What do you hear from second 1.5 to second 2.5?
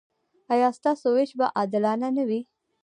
عادلانه نه وي؟